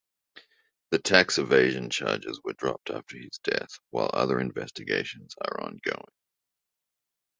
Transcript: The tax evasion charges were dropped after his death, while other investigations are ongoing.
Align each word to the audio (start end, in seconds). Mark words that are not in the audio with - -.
The 0.89 0.97
tax 0.97 1.37
evasion 1.37 1.91
charges 1.91 2.41
were 2.43 2.53
dropped 2.53 2.89
after 2.89 3.17
his 3.19 3.37
death, 3.43 3.77
while 3.91 4.09
other 4.15 4.39
investigations 4.39 5.35
are 5.39 5.61
ongoing. 5.61 6.11